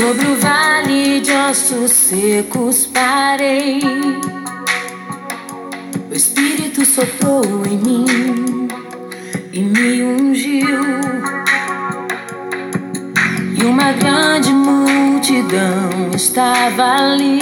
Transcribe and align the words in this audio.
Sobre 0.00 0.26
o 0.28 0.36
vale 0.36 1.20
de 1.20 1.30
ossos 1.30 1.90
secos 1.90 2.86
parei. 2.86 3.82
O 6.10 6.14
Espírito 6.14 6.86
soprou 6.86 7.44
em 7.66 7.76
mim 7.76 8.68
e 9.52 9.60
me 9.60 10.02
ungiu. 10.02 10.80
E 13.58 13.62
uma 13.62 13.92
grande 13.92 14.50
multidão 14.50 16.10
estava 16.16 16.82
ali. 16.82 17.40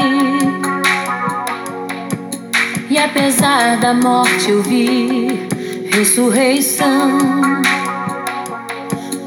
E 2.91 2.99
apesar 2.99 3.77
da 3.77 3.95
morte 3.95 4.51
eu 4.51 4.65
vi 4.65 5.49
ressurreição. 5.93 7.19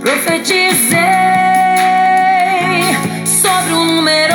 Profetizei. 0.02 1.41
número 3.71 4.30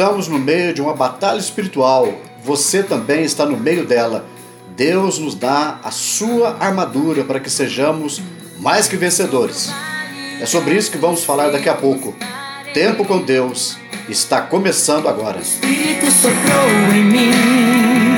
Estamos 0.00 0.28
no 0.28 0.38
meio 0.38 0.72
de 0.72 0.80
uma 0.80 0.94
batalha 0.94 1.38
espiritual. 1.38 2.10
Você 2.42 2.82
também 2.82 3.22
está 3.22 3.44
no 3.44 3.58
meio 3.58 3.84
dela. 3.84 4.24
Deus 4.74 5.18
nos 5.18 5.34
dá 5.34 5.78
a 5.84 5.90
sua 5.90 6.56
armadura 6.58 7.22
para 7.22 7.38
que 7.38 7.50
sejamos 7.50 8.18
mais 8.58 8.88
que 8.88 8.96
vencedores. 8.96 9.70
É 10.40 10.46
sobre 10.46 10.74
isso 10.74 10.90
que 10.90 10.96
vamos 10.96 11.22
falar 11.22 11.50
daqui 11.50 11.68
a 11.68 11.74
pouco. 11.74 12.16
Tempo 12.72 13.04
com 13.04 13.20
Deus 13.20 13.76
está 14.08 14.40
começando 14.40 15.06
agora. 15.06 15.36
O 15.36 15.42
Espírito 15.42 16.10
soprou 16.10 16.94
em 16.94 17.04
mim 17.04 18.09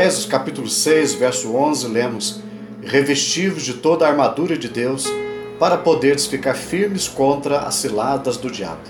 Efésios 0.00 0.24
capítulo 0.24 0.66
6, 0.66 1.12
verso 1.12 1.54
11, 1.54 1.86
lemos: 1.86 2.40
Revestivos 2.82 3.62
de 3.62 3.74
toda 3.74 4.06
a 4.06 4.08
armadura 4.08 4.56
de 4.56 4.66
Deus, 4.66 5.04
para 5.58 5.76
poderes 5.76 6.24
ficar 6.24 6.54
firmes 6.54 7.06
contra 7.06 7.60
as 7.60 7.74
ciladas 7.74 8.38
do 8.38 8.50
diabo. 8.50 8.80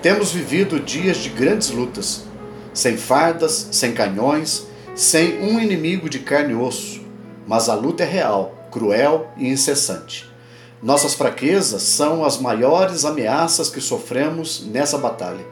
Temos 0.00 0.30
vivido 0.30 0.78
dias 0.78 1.16
de 1.16 1.30
grandes 1.30 1.70
lutas, 1.70 2.22
sem 2.72 2.96
fardas, 2.96 3.70
sem 3.72 3.92
canhões, 3.92 4.68
sem 4.94 5.42
um 5.42 5.58
inimigo 5.58 6.08
de 6.08 6.20
carne 6.20 6.52
e 6.52 6.56
osso, 6.56 7.00
mas 7.44 7.68
a 7.68 7.74
luta 7.74 8.04
é 8.04 8.06
real, 8.06 8.68
cruel 8.70 9.32
e 9.36 9.48
incessante. 9.48 10.30
Nossas 10.80 11.14
fraquezas 11.14 11.82
são 11.82 12.24
as 12.24 12.38
maiores 12.38 13.04
ameaças 13.04 13.68
que 13.68 13.80
sofremos 13.80 14.64
nessa 14.64 14.96
batalha, 14.96 15.44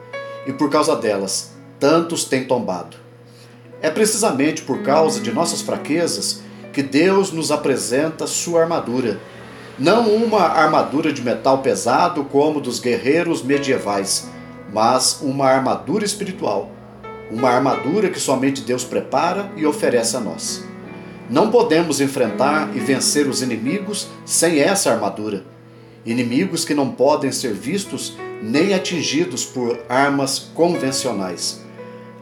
e 0.47 0.53
por 0.53 0.69
causa 0.69 0.95
delas, 0.95 1.51
tantos 1.77 2.23
têm 2.23 2.45
tombado. 2.45 3.08
É 3.81 3.89
precisamente 3.89 4.61
por 4.61 4.81
causa 4.81 5.21
de 5.21 5.31
nossas 5.31 5.61
fraquezas 5.61 6.41
que 6.73 6.83
Deus 6.83 7.31
nos 7.31 7.51
apresenta 7.51 8.27
sua 8.27 8.61
armadura. 8.61 9.19
Não 9.77 10.13
uma 10.13 10.41
armadura 10.41 11.13
de 11.13 11.21
metal 11.21 11.59
pesado 11.59 12.25
como 12.25 12.59
dos 12.59 12.79
guerreiros 12.79 13.41
medievais, 13.41 14.29
mas 14.73 15.19
uma 15.21 15.45
armadura 15.45 16.03
espiritual. 16.03 16.69
Uma 17.31 17.49
armadura 17.49 18.09
que 18.09 18.19
somente 18.19 18.61
Deus 18.61 18.83
prepara 18.83 19.49
e 19.55 19.65
oferece 19.65 20.17
a 20.17 20.19
nós. 20.19 20.63
Não 21.29 21.49
podemos 21.49 22.01
enfrentar 22.01 22.75
e 22.75 22.79
vencer 22.79 23.27
os 23.27 23.41
inimigos 23.41 24.07
sem 24.25 24.59
essa 24.59 24.91
armadura. 24.91 25.45
Inimigos 26.05 26.65
que 26.65 26.73
não 26.73 26.89
podem 26.89 27.31
ser 27.31 27.53
vistos 27.53 28.17
nem 28.41 28.73
atingidos 28.73 29.45
por 29.45 29.79
armas 29.87 30.39
convencionais. 30.53 31.68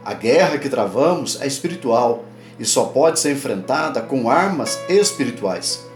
A 0.08 0.14
guerra 0.14 0.56
que 0.56 0.70
travamos 0.70 1.38
é 1.38 1.46
espiritual 1.46 2.24
e 2.58 2.64
só 2.64 2.84
pode 2.84 3.20
ser 3.20 3.32
enfrentada 3.32 4.00
com 4.00 4.30
armas 4.30 4.80
espirituais. 4.88 5.86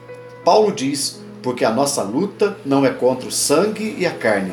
Paulo 0.44 0.70
diz: 0.70 1.18
porque 1.42 1.64
a 1.64 1.70
nossa 1.70 2.02
luta 2.02 2.54
não 2.62 2.84
é 2.84 2.90
contra 2.90 3.26
o 3.26 3.32
sangue 3.32 3.96
e 3.98 4.04
a 4.04 4.10
carne. 4.10 4.52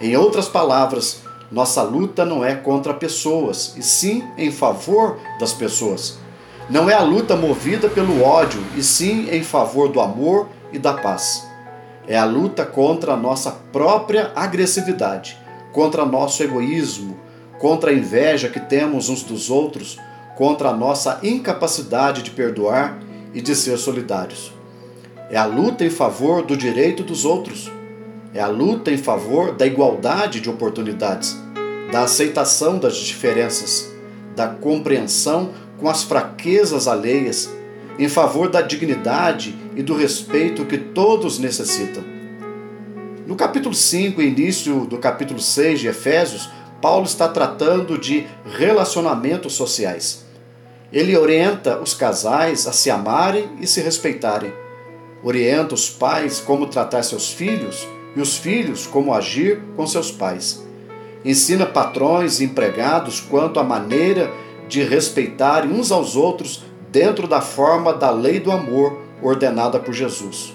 Em 0.00 0.16
outras 0.16 0.46
palavras, 0.46 1.22
nossa 1.50 1.82
luta 1.82 2.24
não 2.24 2.44
é 2.44 2.54
contra 2.54 2.94
pessoas, 2.94 3.74
e 3.76 3.82
sim 3.82 4.22
em 4.38 4.52
favor 4.52 5.18
das 5.40 5.52
pessoas. 5.52 6.16
Não 6.70 6.88
é 6.88 6.94
a 6.94 7.02
luta 7.02 7.34
movida 7.34 7.88
pelo 7.88 8.22
ódio, 8.22 8.62
e 8.76 8.82
sim 8.84 9.28
em 9.28 9.42
favor 9.42 9.88
do 9.88 10.00
amor 10.00 10.46
e 10.72 10.78
da 10.78 10.92
paz. 10.92 11.44
É 12.06 12.16
a 12.16 12.24
luta 12.24 12.64
contra 12.64 13.14
a 13.14 13.16
nossa 13.16 13.50
própria 13.72 14.30
agressividade, 14.36 15.36
contra 15.72 16.06
nosso 16.06 16.44
egoísmo, 16.44 17.24
contra 17.58 17.90
a 17.90 17.94
inveja 17.94 18.48
que 18.48 18.60
temos 18.60 19.08
uns 19.08 19.22
dos 19.22 19.50
outros, 19.50 19.98
contra 20.36 20.70
a 20.70 20.76
nossa 20.76 21.20
incapacidade 21.22 22.22
de 22.22 22.30
perdoar 22.30 22.98
e 23.32 23.40
de 23.40 23.54
ser 23.54 23.78
solidários. 23.78 24.52
É 25.30 25.36
a 25.36 25.46
luta 25.46 25.84
em 25.84 25.90
favor 25.90 26.42
do 26.42 26.56
direito 26.56 27.02
dos 27.02 27.24
outros. 27.24 27.70
É 28.32 28.40
a 28.40 28.46
luta 28.46 28.90
em 28.90 28.96
favor 28.96 29.52
da 29.52 29.66
igualdade 29.66 30.40
de 30.40 30.50
oportunidades, 30.50 31.36
da 31.90 32.02
aceitação 32.02 32.78
das 32.78 32.96
diferenças, 32.96 33.92
da 34.34 34.48
compreensão 34.48 35.50
com 35.78 35.88
as 35.88 36.02
fraquezas 36.02 36.88
alheias, 36.88 37.48
em 37.98 38.08
favor 38.08 38.48
da 38.48 38.60
dignidade 38.60 39.56
e 39.76 39.82
do 39.82 39.94
respeito 39.94 40.64
que 40.64 40.76
todos 40.76 41.38
necessitam. 41.38 42.02
No 43.26 43.36
capítulo 43.36 43.74
5 43.74 44.20
e 44.20 44.26
início 44.26 44.84
do 44.84 44.98
capítulo 44.98 45.40
6 45.40 45.80
de 45.80 45.88
Efésios, 45.88 46.50
Paulo 46.84 47.06
está 47.06 47.26
tratando 47.26 47.96
de 47.96 48.26
relacionamentos 48.44 49.54
sociais. 49.54 50.26
Ele 50.92 51.16
orienta 51.16 51.80
os 51.80 51.94
casais 51.94 52.66
a 52.66 52.72
se 52.72 52.90
amarem 52.90 53.48
e 53.58 53.66
se 53.66 53.80
respeitarem. 53.80 54.52
Orienta 55.22 55.72
os 55.72 55.88
pais 55.88 56.40
como 56.40 56.66
tratar 56.66 57.02
seus 57.02 57.32
filhos 57.32 57.88
e 58.14 58.20
os 58.20 58.36
filhos 58.36 58.86
como 58.86 59.14
agir 59.14 59.62
com 59.74 59.86
seus 59.86 60.10
pais. 60.10 60.62
Ensina 61.24 61.64
patrões 61.64 62.38
e 62.40 62.44
empregados 62.44 63.18
quanto 63.18 63.58
à 63.58 63.64
maneira 63.64 64.30
de 64.68 64.82
respeitarem 64.82 65.72
uns 65.72 65.90
aos 65.90 66.16
outros 66.16 66.64
dentro 66.92 67.26
da 67.26 67.40
forma 67.40 67.94
da 67.94 68.10
lei 68.10 68.38
do 68.38 68.52
amor 68.52 68.98
ordenada 69.22 69.80
por 69.80 69.94
Jesus. 69.94 70.52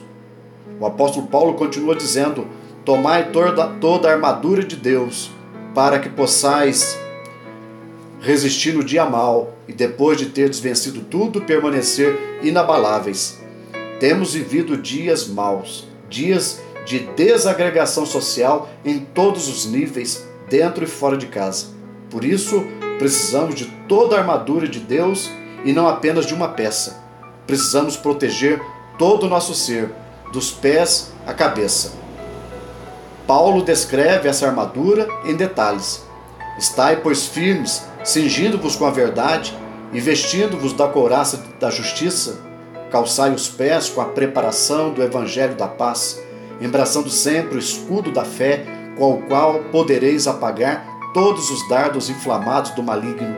O 0.80 0.86
apóstolo 0.86 1.26
Paulo 1.26 1.56
continua 1.56 1.96
dizendo: 1.96 2.46
Tomai 2.86 3.31
toda, 3.31 3.66
toda 3.81 4.08
a 4.08 4.12
armadura 4.12 4.64
de 4.64 4.76
Deus 4.76 5.31
para 5.74 6.00
que 6.00 6.10
possais 6.10 6.98
resistir 8.21 8.74
no 8.74 8.83
dia 8.83 9.06
mal 9.06 9.56
e 9.68 9.74
depois 9.74 10.18
de 10.18 10.27
ter 10.27 10.51
vencido 10.54 11.01
tudo, 11.01 11.42
permanecer 11.42 12.39
inabaláveis. 12.42 13.39
Temos 14.00 14.33
vivido 14.33 14.77
dias 14.77 15.27
maus, 15.27 15.88
dias 16.10 16.62
de 16.86 17.00
desagregação 17.00 18.06
social 18.06 18.69
em 18.83 19.00
todos 19.00 19.48
os 19.48 19.66
níveis, 19.66 20.25
dentro 20.50 20.83
e 20.83 20.88
fora 20.88 21.18
de 21.18 21.27
casa. 21.27 21.68
Por 22.10 22.25
isso, 22.25 22.66
precisamos 22.98 23.56
de 23.56 23.66
toda 23.88 24.16
a 24.16 24.19
armadura 24.19 24.68
de 24.68 24.80
Deus 24.80 25.30
e 25.63 25.71
não 25.71 25.88
apenas 25.88 26.25
de 26.25 26.33
uma 26.33 26.50
peça. 26.50 27.04
Precisamos 27.45 27.95
proteger 27.95 28.62
todo 28.98 29.25
o 29.25 29.30
nosso 29.30 29.54
ser, 29.54 29.92
dos 30.31 30.51
pés 30.51 31.12
à 31.25 31.33
cabeça. 31.33 31.94
Paulo 33.30 33.62
descreve 33.62 34.28
essa 34.28 34.48
armadura 34.48 35.08
em 35.24 35.36
detalhes. 35.36 36.04
Estai, 36.58 36.96
pois, 36.96 37.28
firmes, 37.28 37.86
cingindo-vos 38.04 38.76
com 38.76 38.88
a 38.88 38.90
verdade 38.90 39.56
e 39.94 40.00
vestindo-vos 40.00 40.74
da 40.74 40.88
couraça 40.88 41.46
da 41.60 41.70
justiça, 41.70 42.40
calçai 42.90 43.31
os 43.31 43.48
pés 43.48 43.88
com 43.88 44.02
a 44.02 44.06
preparação 44.06 44.92
do 44.92 45.04
evangelho 45.04 45.54
da 45.54 45.68
paz, 45.68 46.20
embraçando 46.60 47.08
sempre 47.12 47.58
o 47.58 47.60
escudo 47.60 48.12
da 48.12 48.26
fé, 48.26 48.66
com 48.98 49.14
o 49.14 49.22
qual 49.28 49.60
podereis 49.66 50.26
apagar 50.26 50.84
todos 51.14 51.52
os 51.52 51.70
dardos 51.70 52.10
inflamados 52.10 52.72
do 52.72 52.81
maligno. 52.81 53.38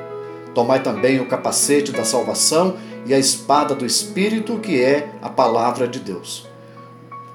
Tomai 0.56 0.82
também 0.82 1.20
o 1.20 1.28
capacete 1.28 1.92
da 1.92 2.06
salvação 2.06 2.78
e 3.06 3.14
a 3.14 3.20
espada 3.20 3.76
do 3.76 3.86
Espírito, 3.86 4.58
que 4.58 4.82
é 4.82 5.12
a 5.22 5.28
palavra 5.28 5.86
de 5.86 6.00
Deus. 6.00 6.48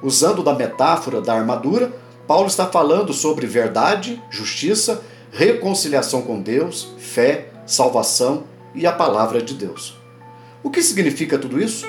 Usando 0.02 0.42
da 0.42 0.54
metáfora 0.54 1.20
da 1.20 1.34
armadura, 1.34 2.05
Paulo 2.26 2.48
está 2.48 2.66
falando 2.66 3.12
sobre 3.12 3.46
verdade, 3.46 4.20
justiça, 4.30 5.02
reconciliação 5.30 6.22
com 6.22 6.40
Deus, 6.40 6.88
fé, 6.98 7.48
salvação 7.64 8.44
e 8.74 8.86
a 8.86 8.92
palavra 8.92 9.40
de 9.40 9.54
Deus. 9.54 9.96
O 10.62 10.70
que 10.70 10.82
significa 10.82 11.38
tudo 11.38 11.62
isso? 11.62 11.86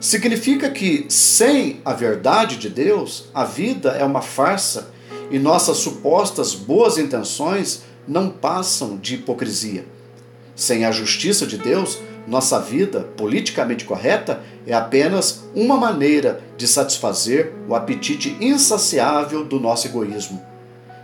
Significa 0.00 0.70
que 0.70 1.04
sem 1.10 1.80
a 1.84 1.92
verdade 1.92 2.56
de 2.56 2.70
Deus, 2.70 3.26
a 3.34 3.44
vida 3.44 3.90
é 3.90 4.04
uma 4.04 4.22
farsa 4.22 4.90
e 5.30 5.38
nossas 5.38 5.76
supostas 5.76 6.54
boas 6.54 6.96
intenções 6.96 7.82
não 8.08 8.30
passam 8.30 8.96
de 8.96 9.16
hipocrisia. 9.16 9.84
Sem 10.56 10.86
a 10.86 10.90
justiça 10.90 11.46
de 11.46 11.58
Deus, 11.58 11.98
nossa 12.26 12.60
vida 12.60 13.08
politicamente 13.16 13.84
correta 13.84 14.40
é 14.66 14.72
apenas 14.72 15.44
uma 15.54 15.76
maneira 15.76 16.40
de 16.56 16.68
satisfazer 16.68 17.52
o 17.68 17.74
apetite 17.74 18.36
insaciável 18.40 19.44
do 19.44 19.58
nosso 19.58 19.86
egoísmo. 19.86 20.40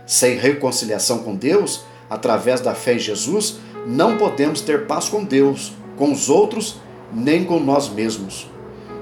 Sem 0.05 0.37
reconciliação 0.37 1.19
com 1.19 1.35
Deus, 1.35 1.81
através 2.09 2.61
da 2.61 2.73
fé 2.73 2.93
em 2.93 2.99
Jesus, 2.99 3.57
não 3.85 4.17
podemos 4.17 4.61
ter 4.61 4.85
paz 4.85 5.09
com 5.09 5.23
Deus, 5.23 5.73
com 5.97 6.11
os 6.11 6.29
outros, 6.29 6.79
nem 7.13 7.43
com 7.43 7.59
nós 7.59 7.89
mesmos. 7.89 8.49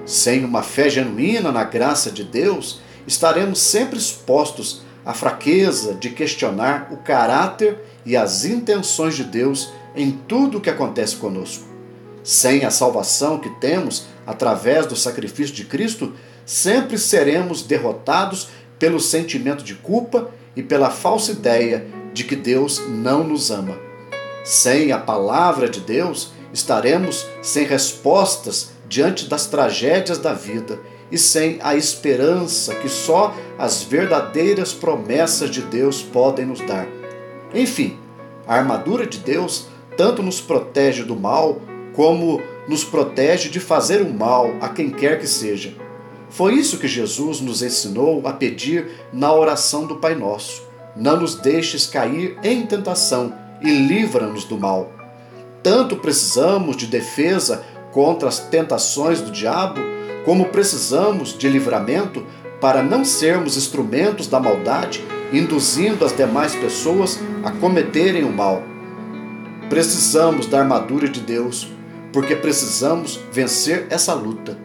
Sem 0.05 0.43
uma 0.43 0.63
fé 0.63 0.89
genuína 0.89 1.51
na 1.51 1.63
graça 1.63 2.09
de 2.09 2.23
Deus, 2.23 2.79
estaremos 3.05 3.59
sempre 3.59 3.97
expostos 3.97 4.81
à 5.05 5.13
fraqueza 5.13 5.93
de 5.93 6.09
questionar 6.09 6.89
o 6.91 6.97
caráter 6.97 7.77
e 8.05 8.15
as 8.15 8.45
intenções 8.45 9.15
de 9.15 9.23
Deus 9.23 9.71
em 9.95 10.11
tudo 10.11 10.57
o 10.57 10.61
que 10.61 10.69
acontece 10.69 11.15
conosco. 11.15 11.74
Sem 12.25 12.65
a 12.65 12.71
salvação 12.71 13.37
que 13.37 13.51
temos 13.51 14.07
através 14.25 14.87
do 14.87 14.95
sacrifício 14.95 15.53
de 15.53 15.63
Cristo, 15.63 16.13
sempre 16.43 16.97
seremos 16.97 17.61
derrotados 17.61 18.47
pelo 18.79 18.99
sentimento 18.99 19.63
de 19.63 19.75
culpa 19.75 20.31
e 20.55 20.63
pela 20.63 20.89
falsa 20.89 21.33
ideia 21.33 21.85
de 22.13 22.23
que 22.23 22.35
Deus 22.35 22.81
não 22.89 23.23
nos 23.23 23.51
ama. 23.51 23.77
Sem 24.43 24.91
a 24.91 24.97
palavra 24.97 25.69
de 25.69 25.79
Deus, 25.81 26.31
estaremos 26.51 27.27
sem 27.43 27.63
respostas 27.63 28.71
diante 28.89 29.29
das 29.29 29.45
tragédias 29.45 30.17
da 30.17 30.33
vida 30.33 30.79
e 31.11 31.19
sem 31.19 31.59
a 31.61 31.75
esperança 31.75 32.73
que 32.73 32.89
só 32.89 33.35
as 33.55 33.83
verdadeiras 33.83 34.73
promessas 34.73 35.51
de 35.51 35.61
Deus 35.61 36.01
podem 36.01 36.47
nos 36.47 36.61
dar. 36.61 36.87
Enfim, 37.53 37.99
a 38.47 38.55
armadura 38.55 39.05
de 39.05 39.19
Deus 39.19 39.67
tanto 39.95 40.23
nos 40.23 40.41
protege 40.41 41.03
do 41.03 41.15
mal 41.15 41.61
como 41.95 42.41
nos 42.67 42.83
protege 42.83 43.49
de 43.49 43.59
fazer 43.59 44.01
o 44.01 44.13
mal 44.13 44.53
a 44.59 44.69
quem 44.69 44.89
quer 44.89 45.19
que 45.19 45.27
seja. 45.27 45.73
Foi 46.29 46.53
isso 46.53 46.79
que 46.79 46.87
Jesus 46.87 47.39
nos 47.39 47.61
ensinou 47.61 48.21
a 48.27 48.33
pedir 48.33 48.87
na 49.13 49.33
oração 49.33 49.85
do 49.85 49.95
Pai 49.95 50.15
Nosso. 50.15 50.63
Não 50.95 51.21
nos 51.21 51.35
deixes 51.35 51.87
cair 51.87 52.37
em 52.43 52.65
tentação 52.65 53.33
e 53.61 53.69
livra-nos 53.69 54.43
do 54.43 54.57
mal. 54.57 54.91
Tanto 55.63 55.95
precisamos 55.95 56.75
de 56.75 56.87
defesa 56.87 57.63
contra 57.91 58.27
as 58.27 58.39
tentações 58.39 59.21
do 59.21 59.31
diabo, 59.31 59.79
como 60.25 60.45
precisamos 60.45 61.37
de 61.37 61.47
livramento 61.47 62.25
para 62.59 62.83
não 62.83 63.05
sermos 63.05 63.57
instrumentos 63.57 64.27
da 64.27 64.39
maldade, 64.39 65.03
induzindo 65.31 66.03
as 66.03 66.15
demais 66.15 66.55
pessoas 66.55 67.19
a 67.43 67.51
cometerem 67.51 68.23
o 68.23 68.31
mal. 68.31 68.63
Precisamos 69.69 70.45
da 70.45 70.59
armadura 70.59 71.07
de 71.07 71.19
Deus 71.19 71.74
porque 72.15 72.33
precisamos 72.33 73.19
vencer 73.29 73.87
essa 73.89 74.13
luta. 74.13 74.57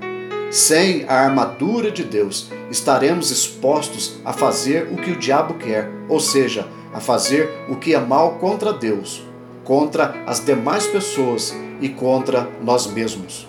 Sem 0.52 1.05
a 1.08 1.14
armadura 1.25 1.91
de 1.91 2.05
Deus, 2.05 2.49
estaremos 2.70 3.32
expostos 3.32 4.20
a 4.25 4.32
fazer 4.32 4.87
o 4.93 4.97
que 4.97 5.11
o 5.11 5.19
diabo 5.19 5.55
quer, 5.55 5.91
ou 6.08 6.20
seja, 6.20 6.69
a 6.94 7.00
fazer 7.00 7.50
o 7.69 7.75
que 7.75 7.93
é 7.93 7.99
mal 7.99 8.37
contra 8.38 8.73
Deus, 8.73 9.26
contra 9.64 10.23
as 10.29 10.38
demais 10.38 10.87
pessoas 10.87 11.52
e 11.81 11.88
contra 11.88 12.49
nós 12.62 12.87
mesmos. 12.87 13.49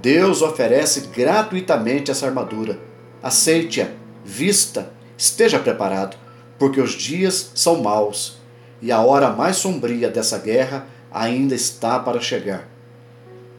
Deus 0.00 0.40
oferece 0.40 1.08
gratuitamente 1.14 2.10
essa 2.10 2.24
armadura. 2.24 2.80
Aceite-a, 3.22 3.88
vista, 4.24 4.90
esteja 5.14 5.58
preparado, 5.58 6.16
porque 6.58 6.80
os 6.80 6.92
dias 6.92 7.50
são 7.54 7.82
maus 7.82 8.38
e 8.80 8.90
a 8.90 9.02
hora 9.02 9.28
mais 9.28 9.56
sombria 9.56 10.08
dessa 10.08 10.38
guerra 10.38 10.86
ainda 11.12 11.54
está 11.54 11.98
para 11.98 12.18
chegar. 12.18 12.75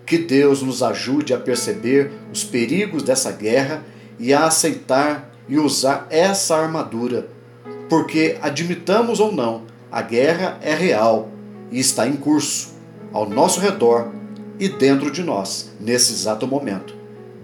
Que 0.07 0.18
Deus 0.18 0.63
nos 0.63 0.81
ajude 0.81 1.33
a 1.33 1.38
perceber 1.38 2.12
os 2.31 2.42
perigos 2.42 3.04
dessa 3.04 3.30
guerra 3.30 3.83
e 4.18 4.33
a 4.33 4.45
aceitar 4.45 5.33
e 5.50 5.59
usar 5.59 6.07
essa 6.09 6.56
armadura, 6.56 7.27
porque, 7.89 8.38
admitamos 8.42 9.19
ou 9.19 9.33
não, 9.33 9.63
a 9.92 10.01
guerra 10.01 10.58
é 10.62 10.74
real 10.74 11.29
e 11.70 11.79
está 11.79 12.08
em 12.08 12.15
curso, 12.15 12.75
ao 13.12 13.29
nosso 13.29 13.60
redor 13.60 14.12
e 14.58 14.70
dentro 14.70 15.12
de 15.12 15.22
nós, 15.24 15.74
nesse 15.77 16.13
exato 16.13 16.48
momento. 16.48 16.96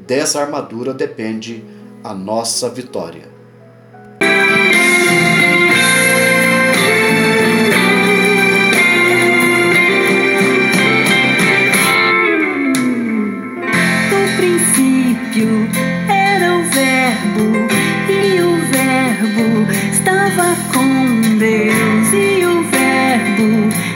Dessa 0.08 0.42
armadura 0.42 0.94
depende 0.94 1.66
a 2.02 2.14
nossa 2.14 2.70
vitória. 2.70 3.33
princípio 14.54 15.68
era 16.08 16.54
o 16.54 16.64
Verbo, 16.64 17.68
e 18.08 18.40
o 18.40 18.56
Verbo 18.58 19.72
estava 19.92 20.56
com 20.72 21.38
Deus, 21.38 22.14
e 22.14 22.46
o 22.46 22.64
Verbo 22.64 23.93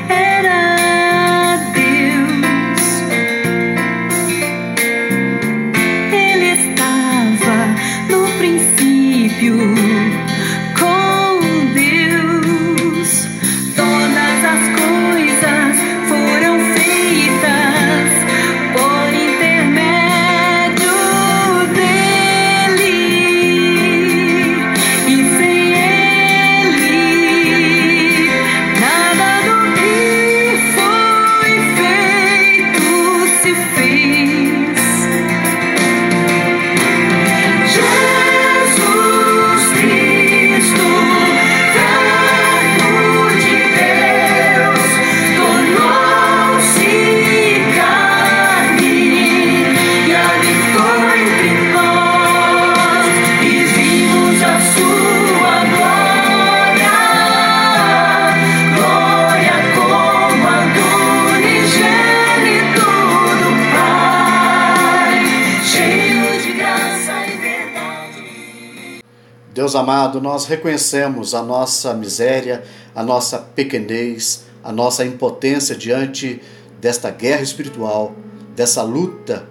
Deus 69.67 69.75
amado, 69.75 70.21
nós 70.21 70.45
reconhecemos 70.45 71.35
a 71.35 71.41
nossa 71.41 71.93
miséria, 71.93 72.63
a 72.95 73.03
nossa 73.03 73.37
pequenez, 73.37 74.45
a 74.63 74.71
nossa 74.71 75.03
impotência 75.03 75.75
diante 75.75 76.41
desta 76.79 77.11
guerra 77.11 77.41
espiritual, 77.41 78.15
dessa 78.55 78.81
luta 78.81 79.45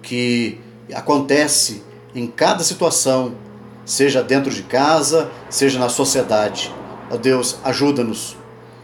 que 0.00 0.58
acontece 0.94 1.82
em 2.14 2.26
cada 2.26 2.64
situação, 2.64 3.34
seja 3.84 4.22
dentro 4.22 4.50
de 4.50 4.62
casa, 4.62 5.30
seja 5.50 5.78
na 5.78 5.90
sociedade. 5.90 6.74
Ó 7.10 7.18
Deus, 7.18 7.58
ajuda-nos. 7.62 8.38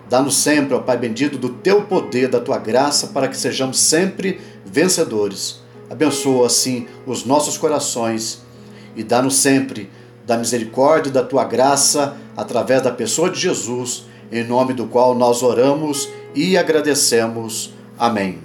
Dá-nos 0.07 0.37
sempre, 0.37 0.75
ó 0.75 0.81
Pai 0.81 0.99
bendito, 0.99 1.39
do 1.39 1.49
teu 1.49 1.85
poder, 1.85 2.29
da 2.29 2.41
tua 2.41 2.59
graça, 2.59 3.07
para 3.07 3.27
que 3.27 3.39
sejamos 3.39 3.81
sempre 3.81 4.39
vencedores. 4.67 5.63
Abençoa 5.89 6.47
assim 6.47 6.87
os 7.07 7.25
nossos 7.25 7.57
corações 7.57 8.43
e 8.95 9.03
dá-nos 9.03 9.37
sempre 9.37 9.91
da 10.27 10.37
misericórdia 10.37 11.11
e 11.11 11.13
da 11.13 11.23
tua 11.23 11.45
graça 11.45 12.17
através 12.37 12.83
da 12.83 12.91
pessoa 12.91 13.31
de 13.31 13.39
Jesus, 13.41 14.05
em 14.33 14.45
nome 14.45 14.73
do 14.73 14.87
qual 14.87 15.15
nós 15.15 15.43
oramos 15.43 16.09
e 16.35 16.57
agradecemos. 16.57 17.73
Amém. 17.99 18.39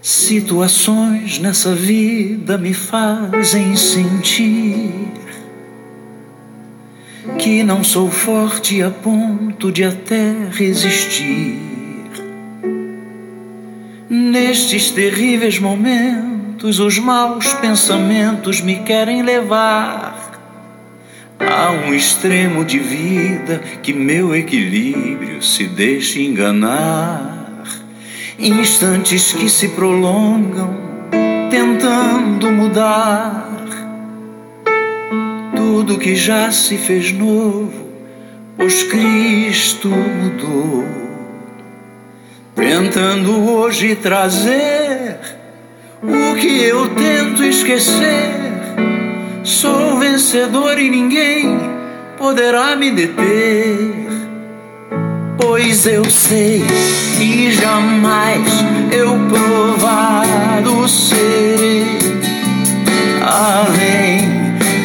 Situações 0.00 1.38
nessa 1.38 1.74
vida 1.74 2.56
me 2.56 2.72
fazem 2.72 3.76
sentir 3.76 5.08
que 7.38 7.62
não 7.62 7.84
sou 7.84 8.10
forte 8.10 8.82
a 8.82 8.90
ponto 8.90 9.70
de 9.70 9.84
até 9.84 10.32
resistir. 10.50 11.58
Nestes 14.08 14.90
terríveis 14.90 15.58
momentos, 15.58 16.27
os 16.66 16.98
maus 16.98 17.52
pensamentos 17.54 18.60
me 18.60 18.76
querem 18.80 19.22
levar 19.22 20.18
a 21.38 21.70
um 21.70 21.94
extremo 21.94 22.64
de 22.64 22.78
vida 22.78 23.62
que 23.82 23.92
meu 23.92 24.34
equilíbrio 24.34 25.40
se 25.40 25.66
deixe 25.66 26.24
enganar. 26.24 27.64
Instantes 28.38 29.32
que 29.32 29.48
se 29.48 29.68
prolongam, 29.68 30.76
tentando 31.50 32.50
mudar 32.50 33.48
tudo 35.54 35.98
que 35.98 36.14
já 36.14 36.50
se 36.50 36.76
fez 36.76 37.12
novo, 37.12 37.88
pois 38.56 38.82
Cristo 38.84 39.88
mudou. 39.88 40.84
Tentando 42.54 43.48
hoje 43.48 43.94
trazer 43.94 44.87
o 46.02 46.34
que 46.36 46.62
eu 46.62 46.88
tento 46.90 47.44
esquecer. 47.44 48.30
Sou 49.42 49.98
vencedor 49.98 50.78
e 50.78 50.90
ninguém 50.90 51.58
poderá 52.18 52.76
me 52.76 52.90
deter 52.90 54.08
pois 55.58 55.86
eu 55.86 56.04
sei 56.08 56.62
que 57.16 57.50
jamais 57.52 58.48
eu 58.92 59.18
provado 59.28 60.88
serei 60.88 61.98
além 63.22 64.20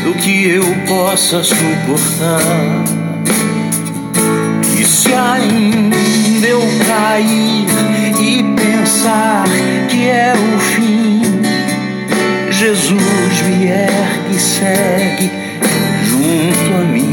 do 0.03 0.13
que 0.15 0.49
eu 0.49 0.63
possa 0.87 1.43
suportar. 1.43 2.83
E 4.79 4.83
se 4.83 5.13
ainda 5.13 6.47
eu 6.47 6.61
cair 6.87 7.65
e 8.19 8.43
pensar 8.55 9.45
que 9.89 10.07
é 10.07 10.33
o 10.33 10.59
fim, 10.59 10.92
Jesus 12.63 13.41
vier 13.41 13.89
e 14.33 14.39
segue 14.39 15.29
junto 16.05 16.73
a 16.73 16.85
mim. 16.85 17.12